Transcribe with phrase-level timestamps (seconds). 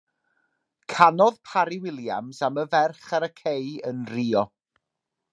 [0.93, 4.43] Canodd Parry-Williams am y ferch ar y cei yn Rio.